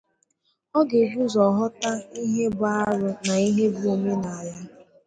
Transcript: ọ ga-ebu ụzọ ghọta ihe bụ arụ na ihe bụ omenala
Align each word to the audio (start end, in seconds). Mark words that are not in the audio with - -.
ọ 0.77 0.79
ga-ebu 0.89 1.19
ụzọ 1.27 1.43
ghọta 1.55 1.91
ihe 2.23 2.43
bụ 2.57 2.63
arụ 2.79 3.09
na 3.25 3.33
ihe 3.49 3.65
bụ 3.75 3.83
omenala 3.95 4.55